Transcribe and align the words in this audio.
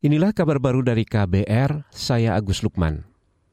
Inilah 0.00 0.32
kabar 0.32 0.56
baru 0.56 0.80
dari 0.80 1.04
KBR, 1.04 1.92
saya 1.92 2.32
Agus 2.32 2.64
Lukman. 2.64 3.04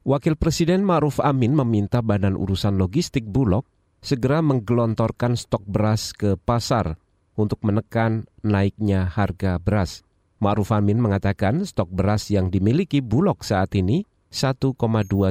Wakil 0.08 0.40
Presiden 0.40 0.80
Ma'ruf 0.80 1.20
Amin 1.20 1.52
meminta 1.52 2.00
Badan 2.00 2.40
Urusan 2.40 2.80
Logistik 2.80 3.28
Bulog 3.28 3.68
segera 4.00 4.40
menggelontorkan 4.40 5.36
stok 5.36 5.68
beras 5.68 6.16
ke 6.16 6.40
pasar 6.40 6.96
untuk 7.36 7.60
menekan 7.68 8.32
naiknya 8.48 9.12
harga 9.12 9.60
beras. 9.60 10.08
Ma'ruf 10.40 10.72
Amin 10.72 11.04
mengatakan 11.04 11.68
stok 11.68 11.92
beras 11.92 12.32
yang 12.32 12.48
dimiliki 12.48 13.04
Bulog 13.04 13.44
saat 13.44 13.76
ini 13.76 14.08
1,2 14.32 14.72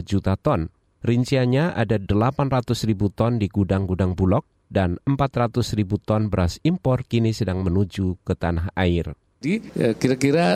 juta 0.04 0.36
ton. 0.36 0.68
Rinciannya 1.00 1.80
ada 1.80 1.96
800 1.96 2.76
ribu 2.84 3.08
ton 3.08 3.40
di 3.40 3.48
gudang-gudang 3.48 4.12
Bulog 4.12 4.44
dan 4.68 5.00
400 5.08 5.64
ribu 5.80 5.96
ton 5.96 6.28
beras 6.28 6.60
impor 6.60 7.08
kini 7.08 7.32
sedang 7.32 7.64
menuju 7.64 8.20
ke 8.20 8.36
tanah 8.36 8.68
air. 8.76 9.16
Jadi 9.36 9.68
ya, 9.76 9.92
kira-kira 9.92 10.46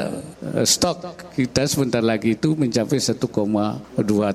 eh, 0.41 0.65
stok 0.65 1.31
kita 1.37 1.69
sebentar 1.69 2.01
lagi 2.01 2.33
itu 2.33 2.57
mencapai 2.57 2.97
1,2 2.97 3.21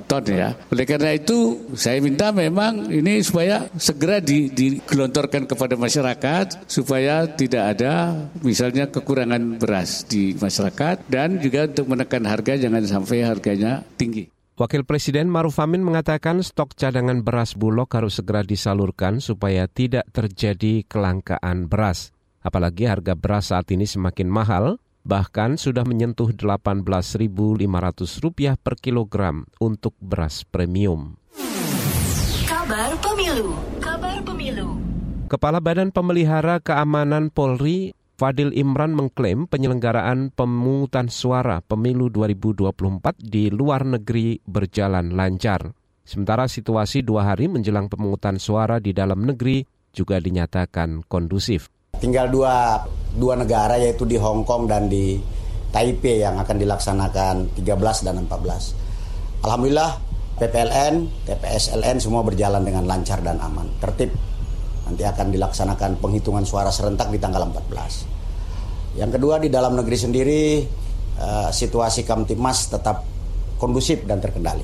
ton 0.05 0.23
ya. 0.29 0.53
Oleh 0.69 0.85
karena 0.85 1.11
itu 1.17 1.65
saya 1.73 1.97
minta 1.97 2.29
memang 2.29 2.93
ini 2.93 3.25
supaya 3.25 3.65
segera 3.75 4.21
digelontorkan 4.21 5.49
kepada 5.49 5.73
masyarakat 5.75 6.69
supaya 6.69 7.25
tidak 7.25 7.73
ada 7.75 8.13
misalnya 8.45 8.85
kekurangan 8.87 9.57
beras 9.57 10.05
di 10.05 10.37
masyarakat 10.37 11.09
dan 11.09 11.41
juga 11.41 11.65
untuk 11.65 11.89
menekan 11.89 12.23
harga 12.29 12.53
jangan 12.55 12.85
sampai 12.85 13.25
harganya 13.25 13.81
tinggi. 13.97 14.29
Wakil 14.55 14.87
Presiden 14.87 15.27
Maruf 15.27 15.59
Amin 15.59 15.83
mengatakan 15.83 16.39
stok 16.39 16.79
cadangan 16.79 17.27
beras 17.27 17.59
Bulog 17.59 17.91
harus 17.91 18.23
segera 18.23 18.39
disalurkan 18.39 19.19
supaya 19.19 19.67
tidak 19.67 20.07
terjadi 20.15 20.87
kelangkaan 20.87 21.67
beras. 21.67 22.14
Apalagi 22.45 22.85
harga 22.85 23.17
beras 23.17 23.49
saat 23.49 23.73
ini 23.73 23.89
semakin 23.89 24.29
mahal, 24.29 24.77
bahkan 25.01 25.57
sudah 25.57 25.81
menyentuh 25.81 26.29
Rp18.500 26.29 28.61
per 28.61 28.77
kilogram 28.77 29.49
untuk 29.57 29.97
beras 29.97 30.45
premium. 30.45 31.17
Kabar 32.45 32.93
Pemilu 33.01 33.57
Kabar 33.81 34.21
Pemilu 34.21 34.77
Kepala 35.25 35.57
Badan 35.57 35.89
Pemelihara 35.89 36.61
Keamanan 36.61 37.33
Polri 37.33 37.97
Fadil 38.15 38.53
Imran 38.53 38.93
mengklaim 38.93 39.49
penyelenggaraan 39.49 40.29
pemungutan 40.29 41.09
suara 41.09 41.65
pemilu 41.65 42.13
2024 42.13 43.17
di 43.19 43.49
luar 43.49 43.83
negeri 43.83 44.39
berjalan 44.45 45.17
lancar. 45.17 45.73
Sementara 46.05 46.47
situasi 46.47 47.01
dua 47.01 47.27
hari 47.27 47.49
menjelang 47.49 47.89
pemungutan 47.89 48.37
suara 48.37 48.77
di 48.77 48.93
dalam 48.93 49.25
negeri 49.25 49.65
juga 49.91 50.21
dinyatakan 50.21 51.09
kondusif. 51.09 51.67
Tinggal 52.05 52.29
dua, 52.29 52.85
dua 53.17 53.33
negara 53.33 53.81
yaitu 53.81 54.05
di 54.05 54.13
Hong 54.21 54.45
Kong 54.45 54.69
dan 54.69 54.85
di 54.85 55.17
Taipei 55.73 56.21
yang 56.21 56.37
akan 56.37 56.61
dilaksanakan 56.61 57.57
13 57.57 58.05
dan 58.05 58.21
14. 58.21 59.41
Alhamdulillah 59.41 59.91
PPLN, 60.37 61.25
TPSLN 61.25 61.97
semua 61.97 62.21
berjalan 62.21 62.61
dengan 62.61 62.85
lancar 62.85 63.25
dan 63.25 63.41
aman, 63.41 63.65
tertib. 63.81 64.13
Nanti 64.85 65.01
akan 65.01 65.33
dilaksanakan 65.33 65.97
penghitungan 65.97 66.45
suara 66.45 66.69
serentak 66.69 67.09
di 67.09 67.17
tanggal 67.17 67.49
14. 67.49 69.01
Yang 69.01 69.17
kedua 69.17 69.41
di 69.41 69.49
dalam 69.49 69.73
negeri 69.73 69.97
sendiri 69.97 70.41
uh, 71.17 71.49
situasi 71.49 72.05
Kamtipmas 72.05 72.69
tetap 72.69 73.01
kondusif 73.57 74.05
dan 74.05 74.21
terkendali. 74.21 74.61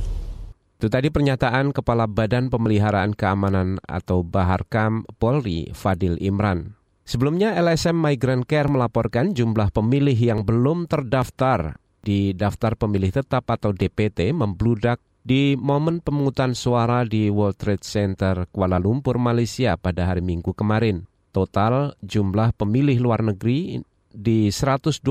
Itu 0.78 0.94
tadi 0.94 1.10
pernyataan 1.10 1.74
Kepala 1.74 2.06
Badan 2.06 2.54
Pemeliharaan 2.54 3.18
Keamanan 3.18 3.82
atau 3.82 4.22
Baharkam 4.22 5.10
Polri 5.18 5.74
Fadil 5.74 6.22
Imran. 6.22 6.81
Sebelumnya 7.12 7.60
LSM 7.60 8.00
Migrant 8.00 8.48
Care 8.48 8.72
melaporkan 8.72 9.36
jumlah 9.36 9.76
pemilih 9.76 10.16
yang 10.16 10.48
belum 10.48 10.88
terdaftar 10.88 11.76
di 12.00 12.32
daftar 12.32 12.80
pemilih 12.80 13.12
tetap 13.12 13.52
atau 13.52 13.76
DPT 13.76 14.32
membludak 14.32 15.04
di 15.20 15.60
momen 15.60 16.00
pemungutan 16.00 16.56
suara 16.56 17.04
di 17.04 17.28
World 17.28 17.60
Trade 17.60 17.84
Center 17.84 18.48
Kuala 18.48 18.80
Lumpur, 18.80 19.20
Malaysia 19.20 19.76
pada 19.76 20.08
hari 20.08 20.24
Minggu 20.24 20.56
kemarin. 20.56 21.04
Total 21.36 21.92
jumlah 22.00 22.56
pemilih 22.56 23.04
luar 23.04 23.28
negeri 23.28 23.84
di 24.08 24.48
128 24.48 25.04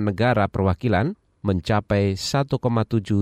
negara 0.00 0.48
perwakilan 0.48 1.12
mencapai 1.44 2.16
1,7 2.16 2.56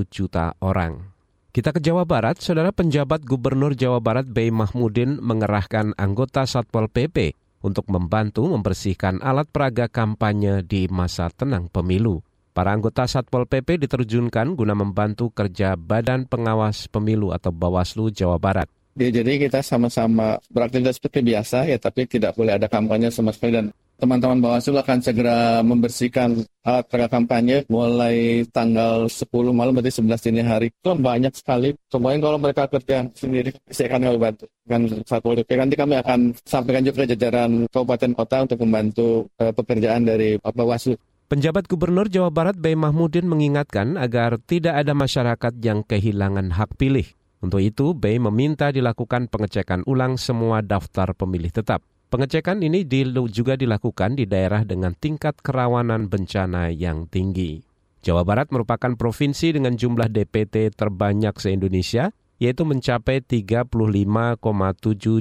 juta 0.07 0.55
orang. 0.63 1.03
Kita 1.51 1.75
ke 1.75 1.83
Jawa 1.83 2.07
Barat, 2.07 2.39
saudara 2.39 2.71
penjabat 2.71 3.27
Gubernur 3.27 3.75
Jawa 3.75 3.99
Barat 3.99 4.31
Bey 4.31 4.55
Mahmudin 4.55 5.19
mengerahkan 5.19 5.99
anggota 5.99 6.47
Satpol 6.47 6.87
PP 6.87 7.43
untuk 7.65 7.89
membantu 7.89 8.45
membersihkan 8.45 9.25
alat 9.25 9.49
peraga 9.49 9.89
kampanye 9.89 10.61
di 10.61 10.85
masa 10.93 11.33
tenang 11.33 11.73
pemilu. 11.73 12.21
Para 12.55 12.71
anggota 12.71 13.09
Satpol 13.09 13.51
PP 13.51 13.83
diterjunkan 13.83 14.55
guna 14.55 14.79
membantu 14.79 15.33
kerja 15.33 15.75
Badan 15.75 16.29
Pengawas 16.29 16.87
Pemilu 16.87 17.35
atau 17.35 17.51
Bawaslu 17.51 18.15
Jawa 18.15 18.39
Barat. 18.39 18.71
Ya, 18.95 19.11
jadi 19.11 19.43
kita 19.43 19.59
sama-sama 19.59 20.39
beraktivitas 20.55 21.03
seperti 21.03 21.27
biasa 21.27 21.67
ya, 21.67 21.83
tapi 21.83 22.07
tidak 22.07 22.39
boleh 22.39 22.55
ada 22.55 22.71
kampanye 22.71 23.11
sama 23.11 23.35
sekali 23.35 23.59
dan 23.59 23.67
teman-teman 23.99 24.43
Bawaslu 24.43 24.77
akan 24.79 24.99
segera 25.01 25.63
membersihkan 25.63 26.43
alat 26.65 26.85
peraga 26.89 27.21
kampanye 27.21 27.65
mulai 27.71 28.45
tanggal 28.51 29.07
10 29.07 29.29
malam 29.55 29.73
berarti 29.77 30.03
11 30.03 30.27
dini 30.29 30.43
hari. 30.43 30.67
Itu 30.73 30.97
banyak 30.97 31.33
sekali. 31.37 31.77
Kemudian 31.89 32.21
kalau 32.21 32.39
mereka 32.41 32.67
kerja 32.69 33.07
sendiri, 33.15 33.55
saya 33.71 33.95
akan 33.95 34.19
bantu. 34.19 34.45
Kan 34.65 34.81
satu 35.05 35.37
PP 35.37 35.51
nanti 35.61 35.75
kami 35.77 35.95
akan 36.01 36.33
sampaikan 36.43 36.83
juga 36.83 37.05
ke 37.05 37.17
jajaran 37.17 37.69
kabupaten 37.69 38.11
kota 38.17 38.37
untuk 38.49 38.59
membantu 38.65 39.29
uh, 39.39 39.53
pekerjaan 39.53 40.09
dari 40.09 40.41
Bawaslu. 40.41 40.97
Penjabat 41.25 41.65
Gubernur 41.67 42.13
Jawa 42.13 42.29
Barat 42.29 42.61
Bay 42.61 42.77
Mahmudin 42.77 43.25
mengingatkan 43.25 43.97
agar 43.97 44.37
tidak 44.45 44.77
ada 44.77 44.93
masyarakat 44.93 45.53
yang 45.65 45.81
kehilangan 45.81 46.53
hak 46.53 46.77
pilih. 46.77 47.09
Untuk 47.41 47.61
itu, 47.61 47.93
Bay 47.93 48.17
meminta 48.17 48.73
dilakukan 48.73 49.29
pengecekan 49.29 49.85
ulang 49.85 50.17
semua 50.17 50.65
daftar 50.65 51.13
pemilih 51.17 51.53
tetap. 51.53 51.85
Pengecekan 52.15 52.63
ini 52.63 52.87
juga 53.27 53.59
dilakukan 53.59 54.15
di 54.15 54.23
daerah 54.23 54.63
dengan 54.63 54.95
tingkat 54.95 55.35
kerawanan 55.43 56.07
bencana 56.07 56.71
yang 56.71 57.11
tinggi. 57.11 57.59
Jawa 58.07 58.23
Barat 58.23 58.55
merupakan 58.55 58.95
provinsi 58.95 59.51
dengan 59.51 59.75
jumlah 59.75 60.07
DPT 60.07 60.71
terbanyak 60.79 61.35
se-Indonesia, 61.35 62.15
yaitu 62.39 62.63
mencapai 62.63 63.19
35,7 63.19 63.67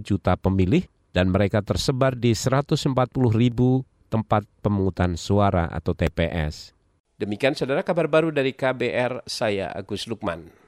juta 0.06 0.38
pemilih 0.38 0.86
dan 1.18 1.34
mereka 1.34 1.66
tersebar 1.66 2.14
di 2.14 2.38
140 2.38 2.94
ribu 3.34 3.82
tempat 4.14 4.46
pemungutan 4.62 5.18
suara 5.18 5.66
atau 5.74 5.98
TPS. 5.98 6.78
Demikian 7.18 7.58
saudara 7.58 7.82
kabar 7.82 8.06
baru 8.06 8.30
dari 8.30 8.54
KBR, 8.54 9.26
saya 9.26 9.74
Agus 9.74 10.06
Lukman. 10.06 10.63